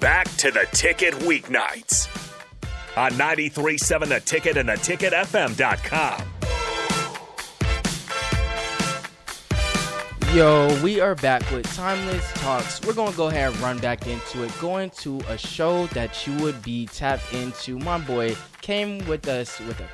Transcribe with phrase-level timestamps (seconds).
[0.00, 2.08] Back to the ticket weeknights
[2.96, 6.22] on 93.7 The Ticket and the theticketfm.com.
[10.34, 12.84] Yo, we are back with Timeless Talks.
[12.86, 14.52] We're going to go ahead and run back into it.
[14.60, 17.78] Going to a show that you would be tapped into.
[17.78, 19.88] My boy came with us with a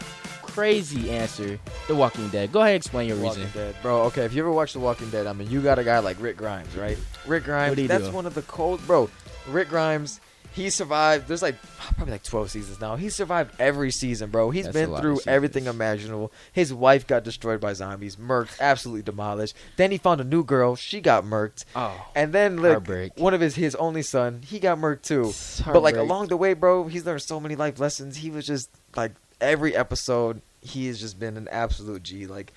[0.44, 2.50] crazy answer The Walking Dead.
[2.50, 3.60] Go ahead and explain your Walking reason.
[3.60, 4.02] Dead, bro.
[4.02, 6.20] Okay, if you ever watched The Walking Dead, I mean, you got a guy like
[6.20, 6.98] Rick Grimes, right?
[7.24, 8.12] Rick Grimes, What'd he that's do?
[8.12, 9.08] one of the cold, bro.
[9.48, 10.20] Rick Grimes,
[10.52, 11.28] he survived.
[11.28, 12.96] There's like probably like 12 seasons now.
[12.96, 14.50] He survived every season, bro.
[14.50, 16.30] He's That's been through everything imaginable.
[16.52, 19.56] His wife got destroyed by zombies, murked, absolutely demolished.
[19.76, 20.76] Then he found a new girl.
[20.76, 21.64] She got murked.
[21.74, 23.12] Oh, And then Heartbreak.
[23.16, 25.32] one of his his only son, he got murked too.
[25.72, 28.18] But like along the way, bro, he's learned so many life lessons.
[28.18, 32.26] He was just like every episode, he has just been an absolute G.
[32.26, 32.52] Like,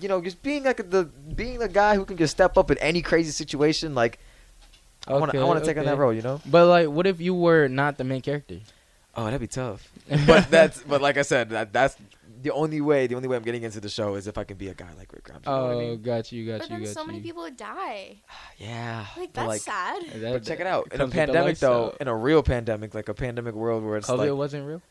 [0.00, 2.78] you know, just being like the being the guy who can just step up in
[2.78, 3.94] any crazy situation.
[3.94, 4.18] Like,
[5.06, 6.40] I want to I Okay, want to take on that role, you know.
[6.46, 8.58] But like, what if you were not the main character?
[9.16, 9.88] Oh, that'd be tough.
[10.26, 11.96] but that's but like I said, that, that's
[12.42, 13.06] the only way.
[13.06, 14.88] The only way I'm getting into the show is if I can be a guy
[14.98, 15.44] like Rick Grimes.
[15.46, 16.02] You know what I Oh, mean?
[16.02, 17.06] got you, got But you, then got so you.
[17.06, 18.16] many people would die.
[18.58, 19.06] yeah.
[19.16, 20.02] Like but, that's sad.
[20.16, 20.88] That- But check it out.
[20.92, 21.96] In a comes with the pandemic, though, lifestyle.
[22.00, 24.82] in a real pandemic, like a pandemic world where it's COVID like wasn't real.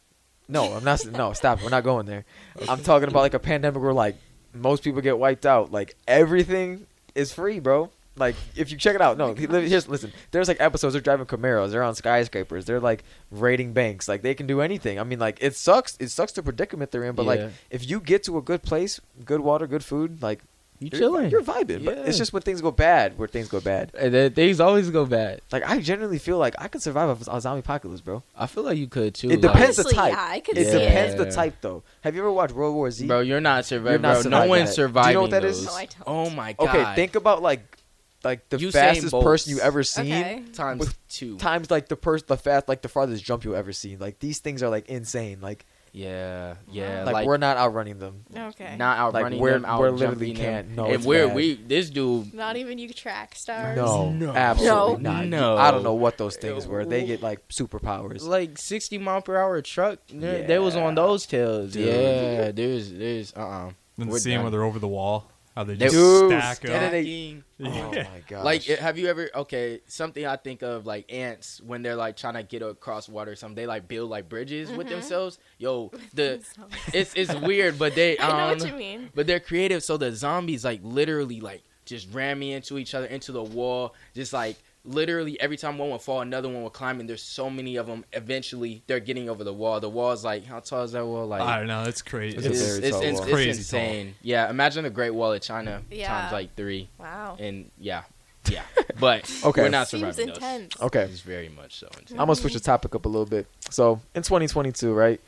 [0.47, 1.05] No, I'm not.
[1.05, 1.61] No, stop.
[1.63, 2.25] We're not going there.
[2.69, 4.15] I'm talking about like a pandemic where like
[4.53, 5.71] most people get wiped out.
[5.71, 7.89] Like everything is free, bro.
[8.15, 9.29] Like if you check it out, no.
[9.29, 10.13] Oh he- Here's listen.
[10.31, 10.93] There's like episodes.
[10.93, 11.71] They're driving Camaros.
[11.71, 12.65] They're on skyscrapers.
[12.65, 14.07] They're like raiding banks.
[14.07, 14.99] Like they can do anything.
[14.99, 15.97] I mean, like it sucks.
[15.99, 17.15] It sucks the predicament they're in.
[17.15, 17.27] But Yeah.
[17.45, 20.41] like if you get to a good place, good water, good food, like
[20.79, 21.29] You you're, chilling.
[21.31, 21.85] you're vibing.
[21.85, 22.03] But Yeah.
[22.03, 23.91] it's just when things go bad, where things go bad.
[23.97, 25.41] And then things always go bad.
[25.51, 28.21] Like I genuinely feel like I could survive a, a zombie apocalypse, bro.
[28.37, 29.29] I feel like you could too.
[29.31, 30.13] It like- depends the Honestly, type.
[30.13, 31.17] yeah, I could It see depends it.
[31.17, 31.29] the Yeah.
[31.31, 31.81] type though.
[32.01, 33.07] Have you ever watched World War Z?
[33.07, 33.91] Bro, you're not surviving.
[33.93, 34.75] You're not bro, no surviving one's that.
[34.75, 35.21] Do you know surviving.
[35.21, 35.57] what that is?
[35.65, 35.65] those.
[35.65, 36.03] No, I don't.
[36.05, 36.69] Oh my god.
[36.69, 37.79] Okay, think about like
[38.23, 39.23] like the Usain fastest Bolt.
[39.23, 40.43] person you ever seen Okay.
[40.53, 41.37] times with two.
[41.37, 43.99] times like the person the fast like the farthest jump you ever seen.
[43.99, 45.39] Like these things are like insane.
[45.41, 47.03] Like Yeah, yeah.
[47.03, 48.25] like, Like, we're not outrunning them.
[48.35, 48.75] Okay.
[48.77, 49.65] not outrunning we're- them.
[49.65, 50.43] Out we're literally them.
[50.43, 50.69] can't.
[50.75, 51.35] No, and it's we're bad.
[51.35, 52.33] we this dude.
[52.33, 53.75] Not even you track stars.
[53.77, 54.33] No, No.
[54.33, 55.11] absolutely No.
[55.11, 55.25] not.
[55.27, 55.55] No.
[55.57, 56.83] I don't know what those things were.
[56.83, 58.23] They get like superpowers.
[58.23, 59.99] Like 60 mile per hour truck.
[60.11, 60.47] They Yeah.
[60.47, 61.73] they was on those tails.
[61.73, 61.85] Dude.
[61.85, 64.43] Yeah, there's there's uh uh Then We're the scene done.
[64.45, 66.91] where they're over the wall, how they They- just Dude, stack and up.
[66.91, 67.43] then Stacking.
[67.65, 68.43] Oh my god!
[68.45, 69.29] Like, have you ever?
[69.35, 73.31] Okay, something I think of like ants when they're like trying to get across water.
[73.31, 74.91] or something they like build like bridges with Mhm.
[74.91, 75.39] themselves.
[75.59, 76.43] Yo, the
[76.93, 79.09] it's it's weird, but they I know um, what you mean.
[79.15, 79.83] but they're creative.
[79.83, 83.93] So the zombies like literally like just ramming into each other into the wall.
[84.15, 86.99] Just like literally every time one would fall, another one would climb.
[86.99, 88.05] And there's so many of them.
[88.13, 89.79] Eventually, they're getting over the wall.
[89.79, 91.27] The wall's like how tall is that wall?
[91.27, 91.83] Like I don't know.
[91.83, 92.37] It's crazy.
[92.37, 94.15] It's it's, very it's, tall it's, it's Crazy insane.
[94.21, 96.07] Yeah, imagine the Great Wall of China Yeah.
[96.07, 96.89] times like three.
[96.97, 97.37] Wow.
[97.39, 98.03] And yeah,
[98.49, 98.63] yeah.
[98.99, 99.61] But Okay.
[99.61, 100.37] we're not Seems surviving those.
[100.37, 100.81] intense.
[100.81, 102.11] okay, It's very much so intense.
[102.11, 103.47] I'm gonna switch the topic up a little bit.
[103.69, 105.19] So in 2022, right?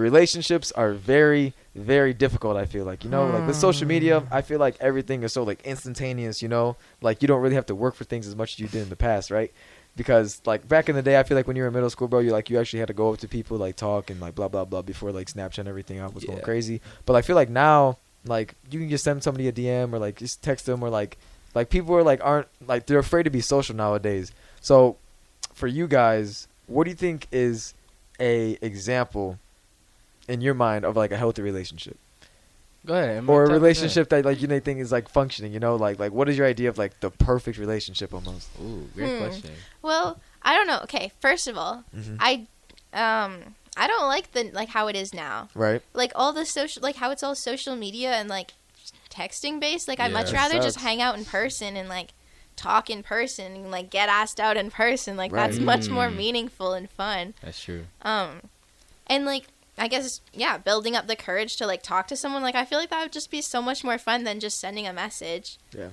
[0.00, 2.56] Relationships are very, very difficult.
[2.56, 4.32] I feel like you know, like with social media, hmm.
[4.32, 6.42] I feel like everything is so like instantaneous.
[6.42, 8.68] You know, like you don't really have to work for things as much as you
[8.68, 9.52] did in the past, right?
[9.96, 12.08] Because like back in the day, I feel like when you were in middle school,
[12.08, 14.34] bro, you like you actually had to go up to people, like talk and like
[14.34, 16.80] blah blah blah before like Snapchat and everything out was going crazy.
[17.04, 20.16] But I feel like now, like you can just send somebody a DM or like
[20.16, 21.18] just text them or like
[21.54, 24.32] like people are like aren't like they're afraid to be social nowadays.
[24.62, 24.96] So
[25.52, 27.74] for you guys, what do you think is
[28.18, 29.38] a example
[30.30, 31.98] in your mind of like a healthy relationship
[32.86, 33.18] Go ahead.
[33.18, 35.52] I'm or a relationship that like you may think is like functioning?
[35.52, 38.48] You know, like like what is your idea of like the perfect relationship almost?
[38.58, 39.18] Ooh, great Hmm.
[39.18, 39.50] question.
[39.82, 40.80] Well, I don't know.
[40.84, 42.16] Okay, first of all, Mhm.
[42.18, 42.46] I
[42.94, 45.50] um I don't like the like how it is now.
[45.54, 45.82] Right?
[45.92, 48.52] Like all the social like how it's all social media and like
[49.10, 49.86] texting based.
[49.86, 52.14] Like I'd much rather just hang out in person and like
[52.56, 55.18] talk in person and like get asked out in person.
[55.18, 55.66] Like that's Right.
[55.66, 56.16] much more Mm.
[56.16, 57.34] meaningful and fun.
[57.42, 57.84] That's true.
[58.00, 58.40] Um
[59.06, 59.48] and like
[59.80, 62.78] I guess yeah, building up the courage to like talk to someone like I feel
[62.78, 65.58] like that would just be so much more fun than just sending a message.
[65.76, 65.88] Yeah.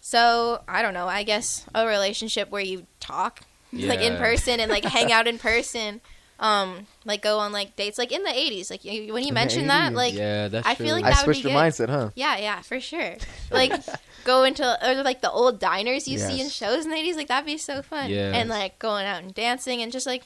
[0.00, 3.40] So, I don't know, I guess a relationship where you talk
[3.72, 6.00] like in person and like hang out in person.
[6.38, 8.70] Um like go on like dates like in the 80s.
[8.70, 10.86] Like when you In mentioned that like yeah, that's I true.
[10.86, 11.72] feel like I that would switched be your good.
[11.72, 12.10] mindset, huh?
[12.14, 13.16] yeah, yeah, for sure.
[13.50, 13.72] Like
[14.24, 17.28] go into or like the old diners you see in shows in the 80s like
[17.28, 18.10] that'd be so fun.
[18.10, 18.34] Yes.
[18.36, 20.24] And like going out and dancing and just like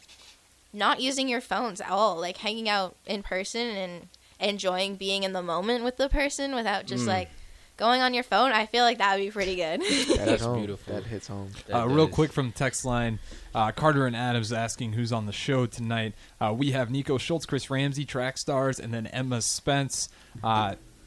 [0.72, 4.08] not using your phones at all, like hanging out in person and
[4.38, 7.08] enjoying being in the moment with the person without just Mm.
[7.08, 7.30] like
[7.76, 8.52] going on your phone.
[8.52, 9.80] I feel like that would be pretty good.
[10.16, 10.58] That's home.
[10.58, 10.94] beautiful.
[10.94, 11.50] That hits home.
[11.66, 12.14] That Uh, real does.
[12.14, 13.18] quick from the text line,
[13.54, 16.14] uh, Carter and Adams asking who's on the show tonight.
[16.40, 20.08] Uh, we have Nico Schultz, Chris Ramsey, track stars, and then Emma Spence.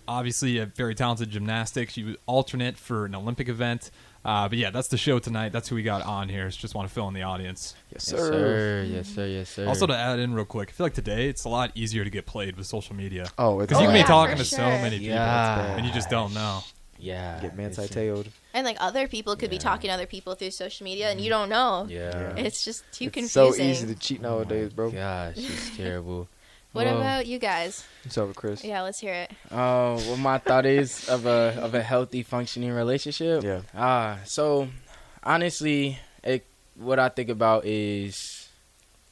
[0.08, 1.94] Obviously a very talented gymnastics.
[1.94, 3.92] She was alternate for an Olympic event.
[4.26, 5.52] Uh, but yeah, that's the show tonight.
[5.52, 6.48] That's who we got on here.
[6.50, 7.76] Just want to fill in the audience.
[7.92, 8.32] Yes, Yes, sir.
[8.32, 8.84] sir.
[8.88, 9.26] Yes, sir.
[9.28, 9.68] Yes, sir.
[9.68, 12.10] Also to add in real quick, I feel like today it's a lot easier to
[12.10, 14.50] get played with social media Oh, it's because you can yeah, be talking for to
[14.50, 15.76] so many people Yeah.
[15.76, 16.62] and you just don't know.
[16.98, 18.30] yeah, get manti it's- tailed.
[18.54, 21.28] And like other people could be talking to other people through social media, and you
[21.30, 21.88] don't know.
[21.90, 22.36] Yeah.
[22.38, 23.54] It's just too It's confusing.
[23.56, 24.92] so easy to cheat nowadays, bro.
[24.92, 26.30] Gosh, it's terrible.
[26.74, 27.86] What Well, about you guys?
[28.04, 28.64] What's up, Chris?
[28.64, 29.32] Yeah, let's hear it.
[29.52, 33.44] Uh, what my thought is of a of a healthy functioning relationship.
[33.44, 33.62] Yeah.
[33.76, 34.68] Ah, so
[35.22, 36.44] honestly, it,
[36.76, 38.50] what I think about is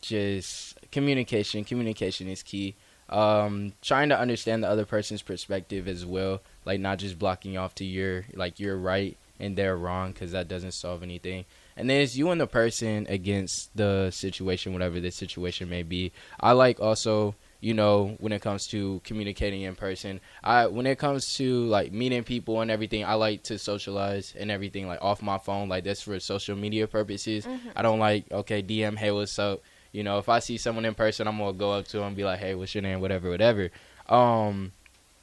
[0.01, 1.63] just communication.
[1.63, 2.75] Communication is key.
[3.09, 7.75] Um, trying to understand the other person's perspective as well, like not just blocking off
[7.75, 11.45] to your like you're right and they're wrong, because that doesn't solve anything.
[11.77, 16.11] And then it's you and the person against the situation, whatever the situation may be.
[16.39, 20.19] I like also you know when it comes to communicating in person.
[20.43, 24.51] I when it comes to like meeting people and everything i like to socialize and
[24.51, 25.69] everything like off my phone.
[25.69, 27.47] Like that's for social media purposes.
[27.75, 29.61] I don't like okay dm hey what's up?
[29.91, 32.15] You know if i see someone in person i'm gonna go up to them and
[32.15, 32.99] be like hey what's your name?
[32.99, 33.69] Whatever whatever.
[34.09, 34.71] Um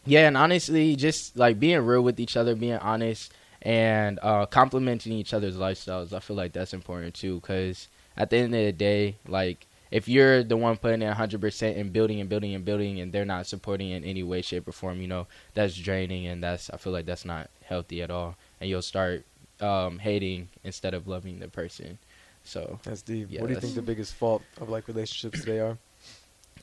[0.06, 3.32] yeah and honestly just like being real with each other being honest
[3.62, 8.36] and uh complimenting each other's lifestyles i feel like that's important too because at the
[8.36, 12.28] end of the day like if you're the one putting in 100% and building and
[12.28, 15.26] building and building and they're not supporting in any way shape or form you know
[15.54, 19.24] that's draining and that's i feel like that's not healthy at all and you'll start
[19.60, 21.98] um, hating instead of loving the person
[22.48, 23.28] so That's deep.
[23.30, 25.76] Yeah, what do you think the biggest fault of like relationships today are?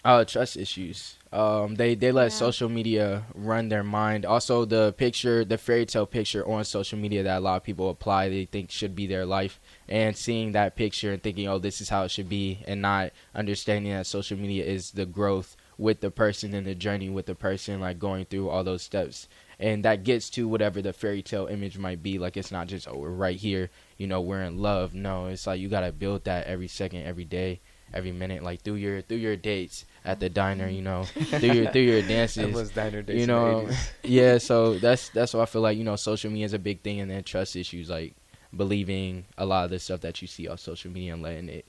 [0.04, 1.16] Uh, trust issues.
[1.36, 2.38] Um, they they let Yeah.
[2.46, 4.26] social media run their mind.
[4.26, 7.90] Also, the picture, the fairy tale picture on social media that a lot of people
[7.90, 9.60] apply, they think should be their life,
[9.90, 13.12] and seeing that picture and thinking, oh, this is how it should be, and not
[13.36, 17.36] understanding that social media is the growth with the person and the journey with the
[17.36, 19.28] person, like going through all those steps,
[19.60, 22.18] and that gets to whatever the fairy tale image might be.
[22.18, 24.94] Like it's not just oh, we're right here, you know, we're in love.
[24.94, 27.60] No, it's like you gotta build that every second, every day
[27.94, 31.04] every minute, like through your through your dates at the diner, you know,
[31.40, 32.38] through your through your dances.
[32.44, 33.90] Endless diner days You in know, the 80s.
[34.04, 34.38] yeah.
[34.38, 37.00] So that's that's why I feel like you know social media is a big thing,
[37.02, 38.16] and then trust issues, like
[38.56, 41.66] believing a lot of the stuff that you see on social media and letting it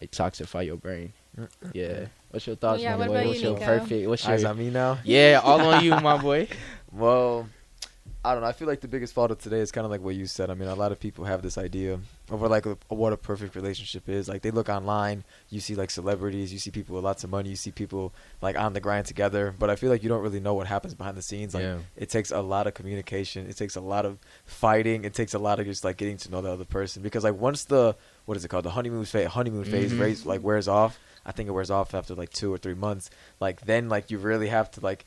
[0.00, 1.12] like toxify your brain.
[1.72, 2.06] Yeah.
[2.30, 3.14] What's your thoughts, Yeah, my what boy?
[3.14, 3.66] about What's you, your Nico?
[3.78, 4.08] perfect?
[4.08, 4.98] What's Eyes your on me now.
[5.04, 5.40] yeah?
[5.42, 6.48] All on you, my boy.
[6.92, 7.48] Well,
[8.24, 8.48] I don't know.
[8.48, 10.50] I feel like the biggest fault of today is kind of like what you said.
[10.50, 11.94] I mean, a lot of people have this idea
[12.30, 14.28] of what like a, what a perfect relationship is.
[14.28, 17.48] Like they look online, you see like celebrities, you see people with lots of money,
[17.48, 18.12] you see people
[18.42, 19.54] like on the grind together.
[19.58, 21.54] But I feel like you don't really know what happens behind the scenes.
[21.54, 21.78] Like Yeah.
[21.96, 23.46] it takes a lot of communication.
[23.48, 25.04] It takes a lot of fighting.
[25.04, 27.02] It takes a lot of just like getting to know the other person.
[27.02, 27.96] Because like once the
[28.26, 30.00] what is it called the honeymoon phase honeymoon phase Mhm.
[30.00, 30.98] race like wears off.
[31.24, 33.10] I think it wears off after like two or three months.
[33.40, 35.04] Like then like you really have to like.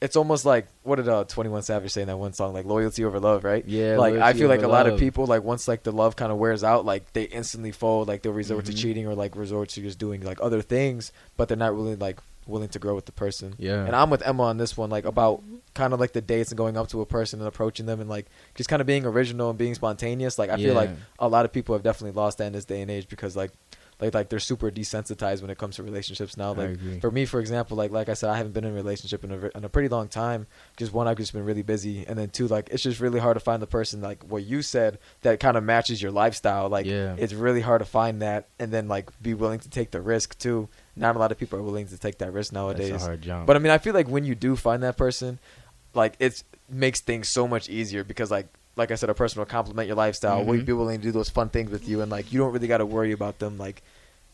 [0.00, 2.66] It's almost like what did uh Twenty One Savage say in that one song, like
[2.66, 3.64] loyalty over love, right?
[3.66, 3.96] Yeah.
[3.96, 6.38] like I feel like a lot of people like once like the love kind of
[6.38, 8.78] wears out, like they instantly fold, like they'll resort to Mhm.
[8.78, 12.18] cheating or like resort to just doing like other things, but they're not really like
[12.46, 13.54] willing to grow with the person.
[13.58, 13.84] Yeah.
[13.86, 15.42] And I'm with Emma on this one, like about
[15.74, 18.08] kind of like the dates and going up to a person and approaching them and
[18.08, 20.38] like just kind of being original and being spontaneous.
[20.38, 22.82] Like I feel like a lot of people have definitely lost that in this day
[22.82, 23.50] and age because like
[24.00, 26.52] like like they're super desensitized when it comes to relationships now.
[26.52, 29.24] Like for me, for example, like like I said, I haven't been in a relationship
[29.24, 30.46] in a, in a pretty long time.
[30.76, 33.36] Just one, I've just been really busy, and then two, like it's just really hard
[33.36, 36.68] to find the person like what you said that kind of matches your lifestyle.
[36.68, 37.14] Like Yeah.
[37.18, 40.38] it's really hard to find that, and then like be willing to take the risk
[40.38, 40.68] too.
[40.94, 42.90] Not a lot of people are willing to take that risk nowadays.
[42.90, 43.46] That's a hard jump.
[43.46, 45.38] But I mean, I feel like when you do find that person,
[45.94, 49.46] like it makes things so much easier because like like I said, a person will
[49.46, 50.66] compliment your lifestyle, will Mhm.
[50.66, 52.78] be willing to do those fun things with you, and like you don't really got
[52.78, 53.82] to worry about them like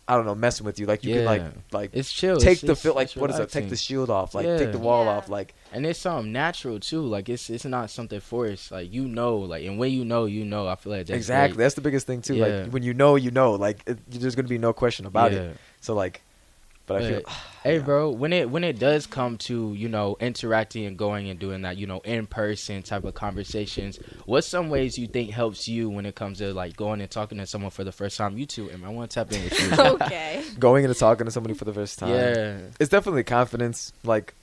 [0.08, 0.86] I don't know messing with you.
[0.86, 2.36] Like you can like like it's chill.
[2.36, 3.48] take It's- the feel like it's what is it?
[3.50, 4.58] Take the shield off, like Yeah.
[4.58, 5.12] take the wall Yeah.
[5.12, 7.02] off, like and it's something natural too.
[7.02, 8.72] Like it's it's not something forced.
[8.72, 10.66] Like you know, like and when you know, you know.
[10.66, 11.54] I feel like that's exactly.
[11.56, 11.62] great.
[11.64, 12.34] That's the biggest thing too.
[12.34, 12.46] Yeah.
[12.64, 13.52] Like when you know, you know.
[13.52, 15.38] Like it, there's gonna be no question about Yeah.
[15.38, 15.56] it.
[15.80, 16.20] So like,
[16.86, 17.84] but I feel But, hey, yeah.
[17.84, 21.62] bro, when it when it does come to you know interacting and going and doing
[21.62, 25.88] that, you know, in person type of conversations, what's some ways you think helps you
[25.88, 28.36] when it comes to like going and talking to someone for the first time?
[28.38, 29.84] You too, and I want to tap in with you.
[29.94, 30.44] okay.
[30.58, 32.10] going and talking to somebody for the first time.
[32.10, 33.92] yeah, it's definitely confidence.
[34.04, 34.34] Like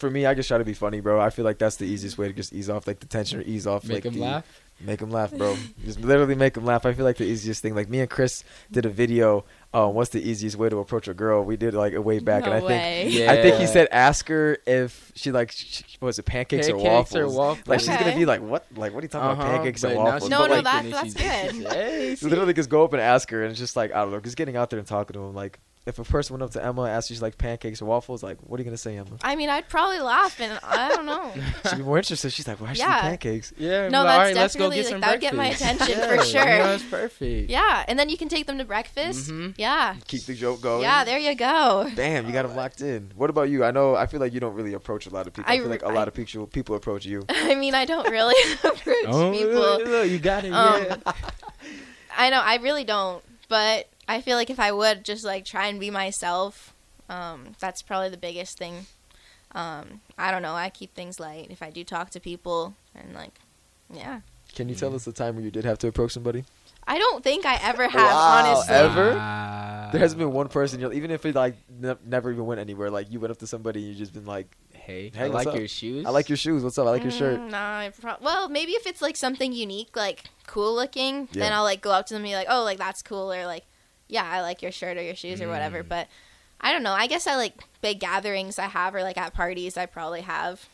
[0.00, 1.20] for me, I just try to be funny, bro.
[1.20, 3.42] I feel like that's the easiest way to just ease off like the tension or
[3.42, 4.60] ease off make like them the, laugh.
[4.82, 5.56] Make them laugh, bro.
[5.84, 6.86] just literally make them laugh.
[6.86, 7.74] I feel like the easiest thing.
[7.74, 8.42] Like me and Chris
[8.72, 9.44] did a video.
[9.74, 11.44] Um, what's the easiest way to approach a girl?
[11.44, 13.10] We did like a way back, no and I way.
[13.12, 16.68] think I think he said ask her if she like sh- sh- was it pancakes,
[16.70, 17.14] or waffles.
[17.16, 17.68] or waffles.
[17.68, 18.64] Like she's gonna be like, what?
[18.74, 19.56] Like what are you talking Uh-huh, about?
[19.58, 20.30] Pancakes and but now waffles.
[20.30, 21.66] No, But, no, like, that- and that's good.
[21.72, 24.20] Hey, literally just go up and ask her, and it's just like I don't know,
[24.20, 25.34] just getting out there and talking to him.
[25.34, 28.22] Like if a person went up to Emma and asked you like pancakes or waffles,
[28.22, 29.10] like what are you gonna say, Emma?
[29.22, 31.32] I mean, I'd probably laugh, and I don't know.
[31.70, 32.30] She'd be more interested.
[32.32, 33.00] She's like, why should Yeah.
[33.00, 33.52] pancakes?
[33.56, 33.88] Yeah.
[33.88, 35.46] No, but, that's all right, let's go definitely, get like, some that would get my
[35.46, 36.44] attention Yeah, for you sure.
[36.44, 37.50] know, that's perfect.
[37.50, 39.30] Yeah, and then you can take them to breakfast.
[39.30, 39.54] Mhm.
[39.56, 39.96] Yeah.
[40.06, 40.82] Keep the joke going.
[40.82, 41.90] Yeah, there you go.
[41.94, 43.10] Damn, you got them locked in.
[43.16, 43.64] What about you?
[43.64, 43.94] I know.
[43.96, 45.50] I feel like you don't really approach a lot of people.
[45.50, 47.24] I, I feel like a lot of people people approach you.
[47.30, 48.34] I mean, I don't really
[48.64, 49.52] approach Oh, people.
[49.54, 50.52] look, look, you got it.
[50.52, 51.12] Um, yeah.
[52.16, 53.24] I know, I really don't.
[53.48, 56.74] But I feel like if I would just like try and be myself,
[57.08, 58.86] um, that's probably the biggest thing.
[59.52, 60.54] Um, I don't know.
[60.54, 63.34] I keep things light if I do talk to people, and like,
[63.92, 64.20] yeah.
[64.54, 66.44] Can you tell us the time where you did have to approach somebody?
[66.86, 68.74] I don't think I ever have, Wow, honestly.
[68.74, 69.14] ever?
[69.14, 69.88] Wow.
[69.92, 72.90] There hasn't been one person, you're, even if it like ne- never even went anywhere.
[72.90, 75.34] Like you went up to somebody and you just been like, Hey, Hey, I what's
[75.46, 75.58] like up?
[75.58, 76.06] your shoes.
[76.06, 76.64] "I like your shoes.
[76.64, 76.86] What's up?
[76.86, 79.94] I like your shirt." Mm, Nah, I pro- well, maybe if it's like something unique,
[79.94, 82.78] like cool looking, then I'll like go up to them and be like, "Oh, like
[82.78, 83.64] that's cool," or like,
[84.10, 85.88] "Yeah, I like your shirt or your shoes or whatever." Mm.
[85.88, 86.08] But
[86.60, 86.92] I don't know.
[86.92, 90.68] I guess I like big gatherings I have or like at parties I probably have.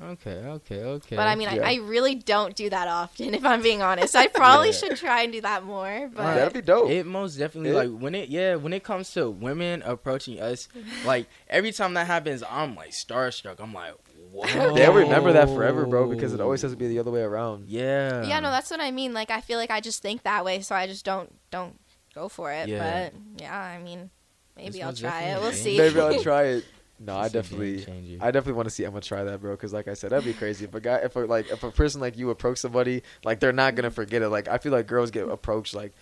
[0.00, 1.16] Okay, okay, okay.
[1.16, 1.66] But I mean, Yeah.
[1.66, 3.32] I, I really don't do that often.
[3.40, 4.72] If I'm being honest, I probably Yeah.
[4.74, 6.10] should try and do that more.
[6.14, 6.90] But That'd be dope.
[6.90, 10.68] It most definitely It- like when it yeah when it comes to women approaching us
[11.06, 13.94] like every time that happens I'm like starstruck I'm like
[14.32, 17.22] whoa They'll remember that forever, bro, because it always has to be the other way
[17.22, 17.66] around.
[17.68, 19.14] yeah yeah, no, that's what I mean.
[19.14, 21.80] Like I feel like I just think that way, so I just don't don't
[22.16, 22.68] go for it.
[22.68, 23.10] Yeah.
[23.10, 24.10] But yeah, I mean,
[24.56, 25.40] maybe I'll try it.
[25.40, 25.76] We'll see.
[25.78, 26.64] Maybe I'll try it.
[26.98, 27.42] No, I It's a game
[27.76, 28.18] definitely.
[28.22, 29.50] I definitely want to see Emma try that, bro.
[29.52, 30.64] Because like I said, that'd be crazy.
[30.64, 33.52] If a guy, if a, like, if a person like you approach somebody, like they're
[33.52, 34.30] not gonna forget it.
[34.30, 35.92] Like I feel like girls get approached like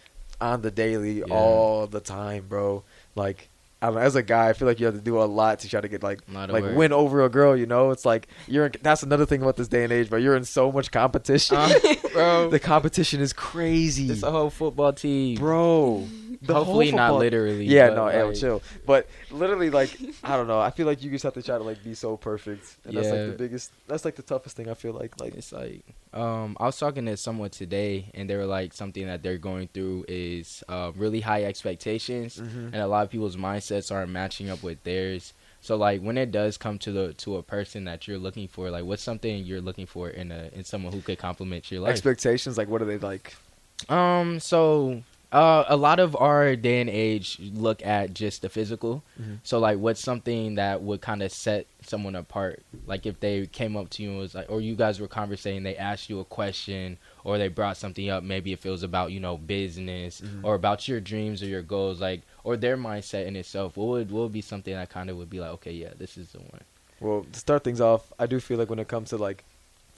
[0.41, 1.25] on the daily, Yeah.
[1.35, 2.85] all the time, bro.
[3.17, 3.49] Like
[3.85, 4.01] I don't know.
[4.01, 5.89] As a guy, I feel like you have to do a lot to try to
[5.89, 6.75] get like like work.
[6.75, 7.55] win over a girl.
[7.55, 8.67] You know, it's like you're.
[8.67, 10.19] In, that's another thing about this day and age, bro.
[10.19, 11.59] You're in so much competition.
[11.59, 11.69] Uh,
[12.15, 16.07] bro the competition is crazy, it's a whole football team bro.
[16.41, 18.63] The hopefully not literally Yeah, no, like, chill.
[18.87, 20.61] But literally, like, I don't know.
[20.61, 23.09] I feel like you just have to try to like be so perfect, and that's
[23.09, 23.71] like the biggest.
[23.87, 24.71] That's like the toughest thing.
[24.71, 25.85] I feel like, like, It's like
[26.15, 29.69] um, I was talking to someone today, and they were like something that they're going
[29.75, 32.67] through is uh, really high expectations, Mhm.
[32.73, 35.33] and a lot of people's mindsets aren't matching up with theirs.
[35.61, 38.71] So like when it does come to the to a person that you're looking for,
[38.71, 41.91] like what's something you're looking for in a in someone who could complement your life?
[41.93, 42.57] expectations.
[42.59, 43.35] Like, what are they like?
[43.89, 45.03] Um, so
[45.35, 49.03] uh, a lot of our day and age look at just the physical.
[49.21, 49.39] Mhm.
[49.43, 52.63] So like, what's something that would kind of set someone apart?
[52.87, 55.65] Like if they came up to you and was like, or you guys were conversating,
[55.65, 58.23] they asked you a question, or they brought something up.
[58.23, 60.45] Maybe if it was about you know business Mhm.
[60.45, 63.77] or about your dreams or your goals, like or their mindset in itself.
[63.77, 66.17] What would what would be something that kind of would be like, okay, yeah, this
[66.17, 66.63] is the one.
[67.01, 69.43] Well, to start things off, I do feel like when it comes to like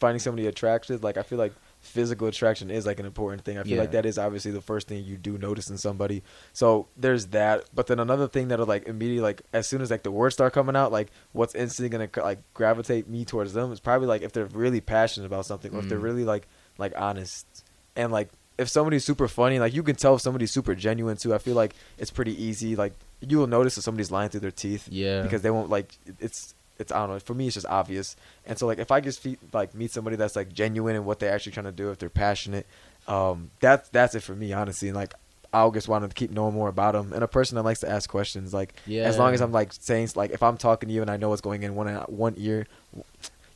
[0.01, 1.53] finding somebody attractive, like I feel like
[1.87, 3.57] physical attraction is like an important thing.
[3.59, 6.23] I feel like that is obviously the first thing you do notice in somebody.
[6.53, 7.65] So there's that.
[7.75, 10.53] But then another thing that'll like immediately like as soon as like the words start
[10.53, 14.33] coming out, like what's instantly gonna like gravitate me towards them is probably like if
[14.33, 16.03] they're really passionate about something or if they're Mm.
[16.03, 16.47] really like
[16.79, 17.47] like honest
[17.95, 18.29] and like
[18.59, 21.35] if somebody's super funny, like you can tell if somebody's super genuine too.
[21.35, 22.75] I feel like it's pretty easy.
[22.75, 25.97] Like you will notice if somebody's lying through their teeth Yeah, because they won't like
[26.21, 28.17] it's it's I don't know for me it's just obvious
[28.47, 31.19] and so like if I just fe- like meet somebody that's like genuine in what
[31.19, 32.67] they're actually trying to do if they're passionate
[33.09, 35.15] um that's that's it for me honestly and like
[35.53, 37.89] I'll just want to keep knowing more about them and a person that likes to
[37.89, 39.05] ask questions like yeah.
[39.05, 41.31] as long as I'm like saying like if I'm talking to you and I know
[41.31, 42.67] what's going in one one ear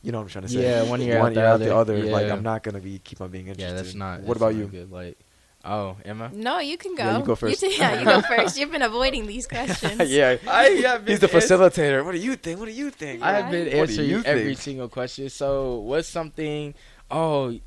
[0.01, 1.59] you know what I'm trying to say Yeah, one ear one out the ear out
[1.59, 1.97] the other.
[1.97, 4.21] other like I'm not gonna be keep on being interested yeah, that's not.
[4.21, 4.91] what that's about not you Good.
[4.91, 5.17] Like,
[5.65, 6.29] oh, Emma.
[6.33, 7.03] No, you can go.
[7.03, 7.59] Yeah, you go first.
[7.61, 8.57] t- yeah, you go first.
[8.57, 10.09] You've been avoiding these questions.
[10.11, 13.33] yeah I have he's the facilitator what do you think what do you think I
[13.39, 14.59] have been What answering you every think?
[14.59, 15.29] single question.
[15.29, 16.73] So, what's something?
[17.09, 17.57] Oh,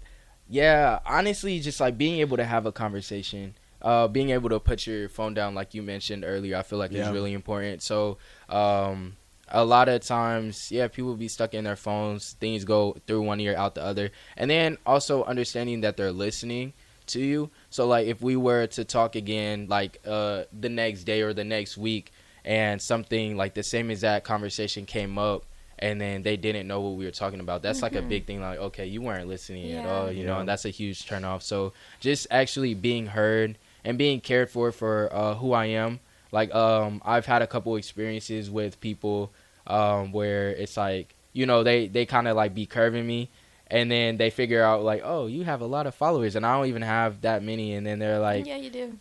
[0.49, 0.99] yeah.
[1.07, 5.09] Honestly, just like being able to have a conversation, uh, being able to put your
[5.09, 7.07] phone down, like you mentioned earlier, I feel like Yeah.
[7.07, 7.83] is really important.
[7.83, 9.17] So, um,
[9.49, 12.33] a lot of times, yeah, people be stuck in their phones.
[12.41, 16.73] Things go through one ear out the other, and then also understanding that they're listening
[17.08, 17.50] to you.
[17.70, 21.44] So, like, if we were to talk again, like uh, the next day or the
[21.44, 22.12] next week,
[22.44, 25.44] and something like the same exact conversation came up
[25.78, 28.40] and then they didn't know what we were talking about that's like a big thing
[28.40, 31.42] like okay you weren't listening at all you know and that's a huge turn off
[31.42, 35.99] so just actually being heard and being cared for for uh, who i am
[36.32, 39.32] like um i've had a couple experiences with people
[39.66, 43.28] um where it's like you know they they kind of like be curving me
[43.75, 46.57] and then they figure out like oh you have a lot of followers and i
[46.57, 48.99] don't even have that many and then they're like yeah, you do.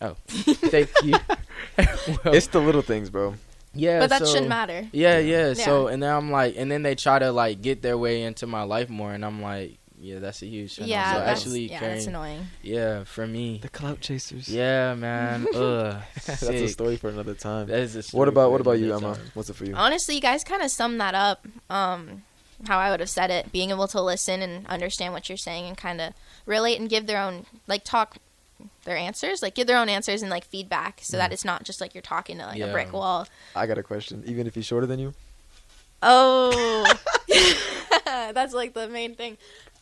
[0.00, 1.12] Oh, thank you
[1.78, 3.34] Well, it's the little things bro
[3.74, 4.88] yeah but that so- shouldn't matter.
[4.92, 5.52] yeah, yeah.
[5.54, 8.46] So and then I'm like, and then they try to like get their way into
[8.46, 10.76] my life more, and I'm like, Yeah, that's a huge.
[10.76, 10.88] turn-off.
[10.88, 12.46] Yeah, so that's, actually, yeah, carrying, that's annoying.
[12.62, 14.48] yeah, for me, The clout chasers.
[14.48, 15.46] yeah, man.
[15.54, 15.96] Ugh,
[16.26, 17.66] that's a story for another time.
[17.68, 19.14] That is a What about what about you, Emma?
[19.14, 19.24] time.
[19.34, 19.74] What's it for you?
[19.74, 21.46] Honestly, you guys kind of summed that up.
[21.68, 22.22] Um,
[22.66, 25.66] how I would have said it, being able to listen and understand what you're saying
[25.66, 26.12] and kind of
[26.46, 28.16] relate and give their own like talk
[28.84, 31.20] their answers, like give their own answers and like feedback, so Mm.
[31.20, 33.28] that it's not just like you're talking to like a brick wall.
[33.54, 34.22] I got a question.
[34.26, 35.12] Even if he's shorter than you,
[36.02, 36.84] Oh,
[38.04, 39.36] that's like the main thing.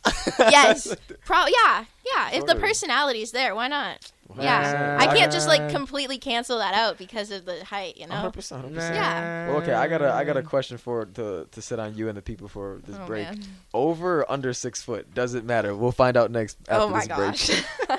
[0.39, 1.45] Yes, pro.
[1.45, 2.27] Yeah, yeah.
[2.29, 2.61] If the Totally.
[2.61, 4.11] personality's there, why not?
[4.35, 4.45] Man.
[4.45, 7.97] Yeah, I can't just like completely cancel that out because of the height.
[7.97, 8.15] You know.
[8.15, 8.63] 100%.
[8.71, 8.75] 100%.
[8.75, 9.47] Yeah.
[9.47, 12.07] Well, okay, I got a I got a question for to to sit on you
[12.09, 13.25] and the people for this Oh, break.
[13.29, 13.41] man.
[13.73, 15.13] Over or under six foot?
[15.13, 15.75] Does it matter?
[15.75, 17.59] We'll find out next oh after Oh my this break.
[17.59, 17.65] gosh.